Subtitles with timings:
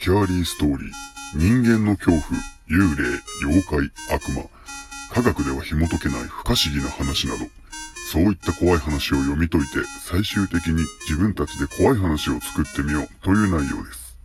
[0.00, 0.90] スキャーリーストーリー、
[1.34, 2.22] 人間の恐怖、
[2.70, 4.48] 幽霊、妖怪、悪魔、
[5.12, 7.44] 科学では紐解けない不可思議な話など、
[8.10, 13.08] そういった怖い話を読み解いて、最終的に自分たちで怖い話を作ってみよう。
[13.22, 14.16] という内容です。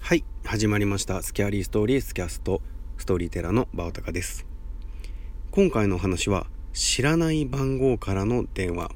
[0.00, 0.24] はい。
[0.42, 1.22] 始まりました。
[1.22, 2.62] スキャーリーストーリースキャスト。
[2.96, 4.46] ストーリーテラーのバオタカです。
[5.50, 8.90] 今回の話は知らない番号からの電話。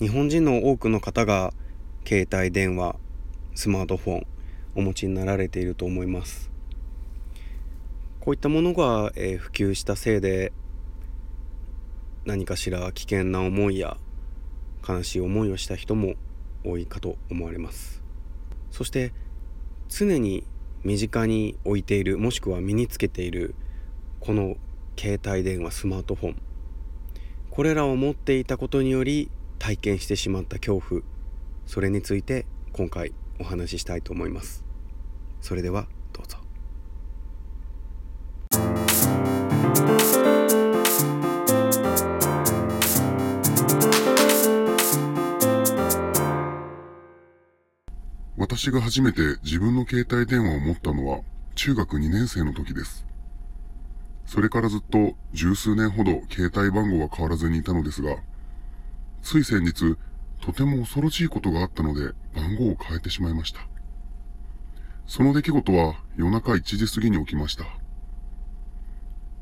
[0.00, 1.54] 日本人の多くの方が
[2.04, 2.96] 携帯電話
[3.54, 4.26] スマートフォン
[4.74, 6.50] お持ちになられていると思います。
[8.20, 10.52] こういったものが、えー普及したせいで
[12.24, 13.96] 何かしら危険な思いや
[14.86, 16.14] 悲しい思いをした人も
[16.64, 18.02] 多いかと思われます。
[18.70, 19.12] そして
[19.88, 20.44] 常に
[20.84, 23.54] 身近に置いているもしくは身につけている
[24.20, 24.56] この
[24.98, 26.42] 携帯電話スマートフォン。
[27.50, 31.11] これらを持っていたことにより体験してしまった恐怖。
[31.72, 32.44] それについて
[32.74, 34.62] 今回お話ししたいと思います
[35.40, 36.36] それではどうぞ
[48.36, 51.22] 私が初めて自分の携帯電話を持ったのは
[51.54, 53.06] 中学2年生の時です。
[54.26, 58.16] それからずっと十数年ほど携帯番号は変わらずにいたのですが、
[59.22, 59.96] つい先日、
[60.42, 63.60] とても恐ろしいことがあったので番号を変えてしまいました。
[65.06, 67.64] その出来事は夜中1時過ぎに起きました。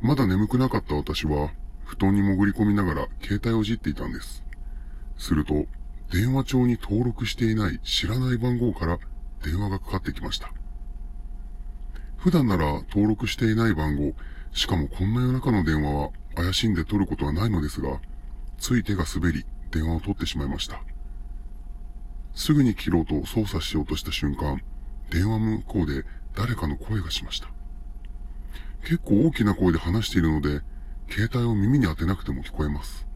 [0.03, 1.51] まだ眠くなかった私は
[1.85, 4.45] 布団に潜り込みながら携帯をじっていたんです。
[5.19, 5.67] すると、
[6.13, 8.99] 電話帳に登録していない知らない番号から
[9.45, 10.53] 電話がかかってきました。
[12.17, 14.13] 普段なら登録していない番号、
[14.53, 18.01] しかもこんな夜中の電話は怪しんで取ることはないのですが、
[18.59, 20.83] つい手が滑り電話を取ってしまいました。
[22.35, 24.63] すぐに切ろうと操作しようとした瞬間、
[25.11, 27.49] 電話向こうで誰かの声がしました。
[28.83, 30.63] 結構大きな声で話しているので、
[31.11, 33.07] 携帯を耳に当てなくても聞こえます。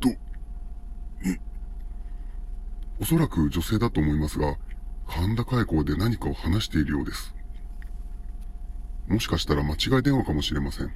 [0.00, 1.38] と、え、
[3.00, 4.56] おそらく女性だと思いますが、
[5.06, 7.34] 甲高い声で何かを話しているようです。
[9.08, 10.92] もしかしたら間違い電話かもしれません。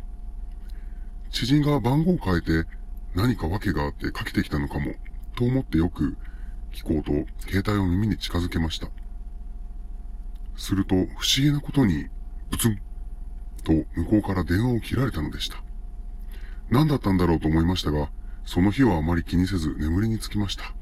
[1.30, 2.66] 知人が番号を変えて
[3.14, 4.94] 何か訳があってかけてきたのかも、
[5.36, 6.16] と思ってよく
[6.72, 7.12] 聞こうと
[7.48, 8.88] 携帯を耳に近づけました。
[10.56, 12.06] すると不思議なことに、
[12.50, 12.80] ブツン
[13.64, 15.62] と向こうから電話を切られたのでした。
[16.70, 18.10] 何だったんだろうと思いましたが、
[18.44, 20.74] その日はあまり気にせず眠りにつきました。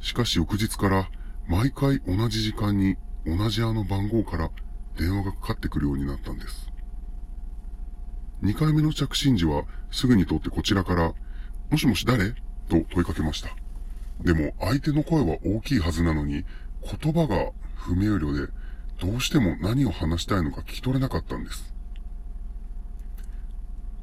[0.00, 1.08] しかし翌日から
[1.46, 2.96] 毎回同じ時間に
[3.26, 4.50] 同じあの番号から
[4.98, 6.73] 電話がかかってくるようになったんです。
[8.44, 11.14] 2回目の着信時はすぐに取ってこちらから、
[11.70, 12.32] もしもし誰？
[12.68, 13.48] と問いかけました。
[14.20, 16.44] でも相手の声は大きいはずなのに
[17.02, 18.52] 言葉が不明瞭で
[19.00, 21.74] どうしても何を話したいのか聞き取れなかったんです。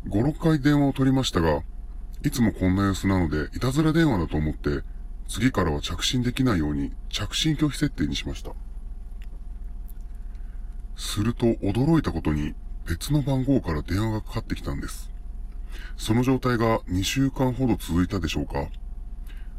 [0.07, 1.61] 5、6回電話を取りましたが、
[2.23, 4.81] いつもこんな様子なので、いたずら電話だと思って、
[5.27, 8.51] 次からは着信できないように着信拒否設定にしました。
[10.97, 12.53] すると驚いたことに
[12.85, 15.11] 別の番号から電話がかかってきたんです。
[15.97, 18.67] その状態が2週間ほど続いたでしょうか。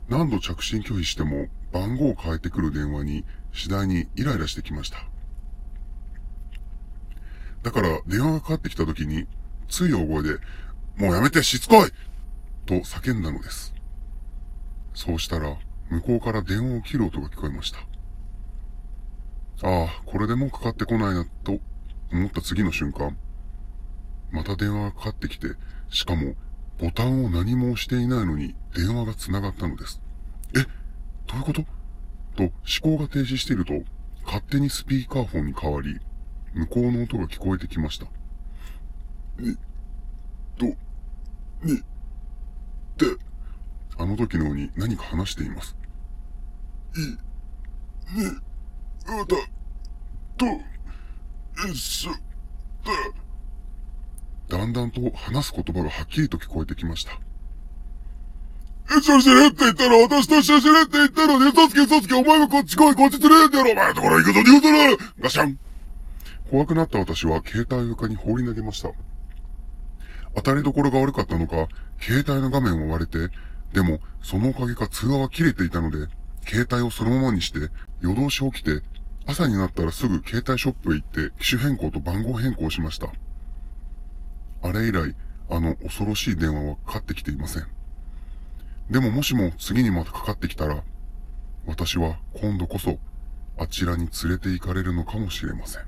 [0.09, 4.99] 何度着信拒否しても番号を変えてくる電話に次第にイライラしてきました。
[7.63, 9.27] だから電話がかかってきた時に
[9.69, 10.39] つい大声で、
[10.97, 11.91] もうやめてしつこい
[12.67, 13.75] と叫んだのです。
[14.95, 15.57] そうしたら、
[15.89, 17.79] 向こうから電話を切る音が聞こえました。
[19.67, 21.59] ああ、これでもうかかってこないな、と
[22.13, 23.17] 思った次の瞬間、
[24.31, 25.49] また電話がかかってきて、
[25.89, 26.35] しかも、
[26.79, 30.01] ボタンを何も押していないのに電話が繋がったのです。
[30.57, 30.63] え
[31.27, 31.65] どういうこと？
[32.35, 33.75] と思考が停止していると、
[34.25, 36.01] 勝手にスピーカーフォンに変わり、
[36.55, 38.07] 向こうの音が聞こえてきました。
[39.39, 39.57] に、
[40.59, 40.77] と、に、っ
[42.97, 43.07] て、
[43.99, 45.77] あの時のように何か話しています。
[46.97, 48.39] い、に、う
[49.27, 49.37] た、
[50.39, 50.47] と、
[51.69, 52.19] 一緒、だ。
[54.59, 57.13] だんだんと話す言葉がはっきりと聞こえてきました。
[58.99, 65.59] 一緒に死ねって言ったら私と一緒に死ねって言ったのに、嘘つけ嘘つけお前もこっち来いこっち連れてやろお前のところ行くぞ逃げぞなガシャン
[66.51, 68.91] 怖くなった私は携帯を床に放り投げました。
[70.35, 71.69] 当たりどころが悪かったのか、
[71.99, 73.35] 携帯の画面は割れて、
[73.73, 76.09] でも、そのおかげか通話は切れていたので、
[76.47, 77.71] 携帯をそのままにして、
[78.01, 78.83] 夜通し起きて、
[79.27, 83.09] 朝になったらすぐ携帯ショップへ行って、機種変更と番号変更しました。
[84.63, 85.15] あれ以来、
[85.49, 87.67] あの恐ろしい電話はかかってきていません。
[88.91, 90.83] でももしも次にまたかかってきたら、
[91.67, 92.99] 私は今度こそ
[93.57, 95.83] あちらに連れて行かれるのかもしれません。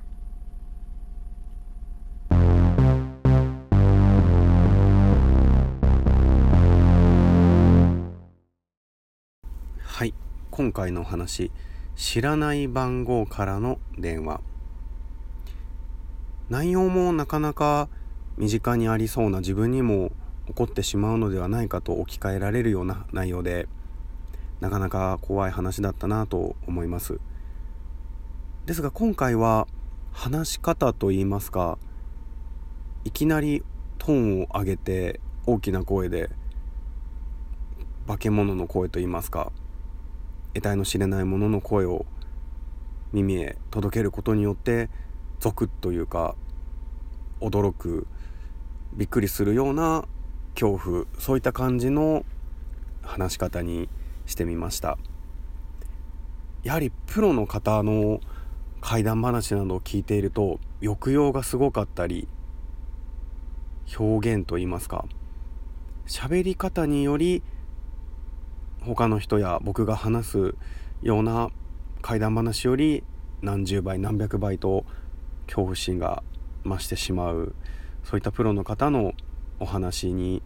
[9.83, 10.15] はい
[10.51, 11.53] 今回のお話
[11.97, 14.41] 知らない番号からの電話。
[16.51, 17.89] 内容もなかなか
[18.37, 20.11] 身近にありそうな自分にも
[20.47, 23.69] 起こってしまうのではないかと置き換えられるような内容で
[24.61, 27.21] なかなか怖い話だったなと思います。
[28.67, 29.69] ですが今回は
[30.13, 31.79] 話し方といいますか
[33.05, 33.63] いきなり
[33.99, 36.31] トーンを上げて大きな声で
[38.07, 39.53] 化け物の声といいますか
[40.55, 42.07] 得体の知れないものの声を
[43.13, 44.89] 耳へ届けることによって
[45.41, 46.35] ゾクッというか
[47.41, 48.07] 驚く
[48.95, 50.05] びっくりするような
[50.55, 52.25] 恐怖そういった感じの
[53.03, 53.89] 話し方に
[54.27, 54.97] してみました。
[56.63, 58.21] やはりプロの方の
[58.81, 62.27] 怪談話などを聞いていると抑揚がすごかったり
[63.99, 65.05] 表現といいますか
[66.07, 67.43] 喋り方により
[68.85, 70.55] 他の人や僕が話す
[71.03, 71.51] ような
[72.03, 73.03] 怪談話より
[73.41, 74.85] 何十倍何百倍と
[75.47, 76.23] 恐怖心が
[76.65, 77.55] 増してしまう
[78.05, 79.13] そういったプロの方の
[79.59, 80.43] お話に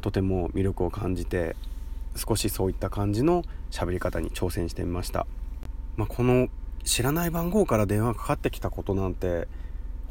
[0.00, 1.56] とても魅力を感じて
[2.16, 5.26] 少しそういった感じの喋り方に挑戦してみました、
[5.96, 6.48] まあ、この
[6.84, 9.46] 知らない番号から電話かかってきたことなんて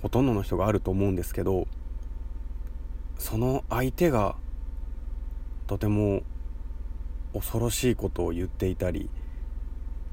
[0.01, 1.68] ほとんどの人があると思うんですけど
[3.18, 4.36] その相手が
[5.68, 6.24] とても
[7.33, 9.10] 恐ろしいことを言っていたり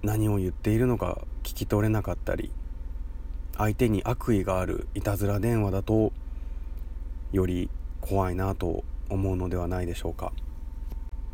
[0.03, 2.53] 何を言っているのか聞き取れなかったり
[3.57, 6.13] 相手に悪意があるいたずら電話だと
[7.33, 7.71] より
[8.01, 10.33] 怖いなと思うのではないでしょうか。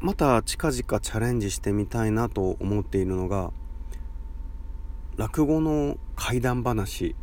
[0.00, 3.52] また近々チャレンジしてみたいなと思っているのが
[5.16, 7.14] 落語の怪談話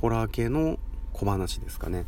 [0.00, 0.78] ホラー系の
[1.12, 2.04] 小話ですかね。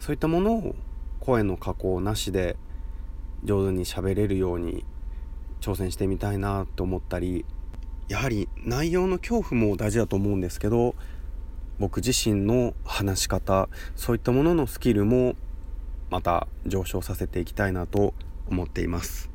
[0.00, 0.74] そういったものを
[1.20, 2.56] 声の加工なしで
[3.44, 4.84] 上手に喋れるように
[5.60, 7.44] 挑戦してみたいなと思ったり
[8.08, 10.94] やはり内容の恐怖も大事だと思うんですけど
[11.78, 15.34] 僕自身の話し方そういったもののスキルも
[16.10, 18.14] また上昇させていきたいなと
[18.48, 19.30] 思っています。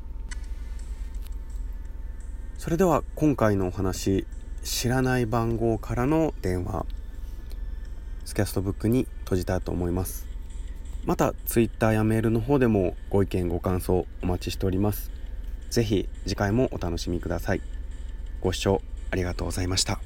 [2.56, 4.26] それでは今回のお話
[4.62, 6.84] 知らない番号からの電話
[8.24, 10.29] スキャストブックに閉じたいと思います。
[11.04, 15.10] また Twitter やメールの方でもご意見ご感想お待ちしております
[15.70, 17.62] ぜひ次回もお楽しみください
[18.40, 20.00] ご視聴ありがとうございました。